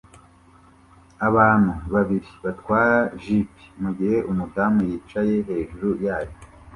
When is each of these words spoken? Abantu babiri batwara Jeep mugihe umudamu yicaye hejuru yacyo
Abantu 1.27 1.71
babiri 1.93 2.29
batwara 2.43 2.99
Jeep 3.21 3.51
mugihe 3.81 4.17
umudamu 4.31 4.79
yicaye 4.89 5.35
hejuru 5.47 5.89
yacyo 6.05 6.45